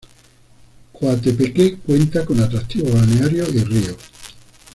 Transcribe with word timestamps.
Coatepeque 0.93 1.77
cuenta 1.85 2.25
con 2.25 2.39
atractivos 2.39 2.91
balnearios 2.91 3.53
y 3.53 3.63
ríos. 3.63 3.97